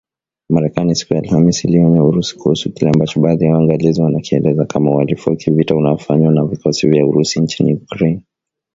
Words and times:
Marekani, 0.53 0.95
siku 0.95 1.13
ya 1.13 1.19
Alhamis 1.19 1.65
iliionya 1.65 2.03
Urusi 2.03 2.37
kuhusu 2.37 2.73
kile 2.73 2.91
ambacho 2.91 3.19
baadhi 3.19 3.45
ya 3.45 3.53
waangalizi 3.53 4.01
wanakielezea 4.01 4.65
kama 4.65 4.91
uhalifu 4.91 5.29
wa 5.29 5.35
kivita 5.35 5.75
unaofanywa 5.75 6.31
na 6.31 6.45
vikosi 6.45 6.87
vya 6.89 7.05
Urusi 7.05 7.39
nchini 7.41 7.73
Ukraine 7.73 8.21